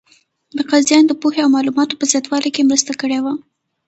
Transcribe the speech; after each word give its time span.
د 0.57 0.59
قاضیانو 0.69 1.09
د 1.09 1.13
پوهې 1.21 1.39
او 1.43 1.49
معلوماتو 1.55 1.99
په 1.99 2.05
زیاتوالي 2.11 2.49
کې 2.55 2.67
مرسته 2.69 2.93
کړې 3.01 3.19
وه. 3.23 3.33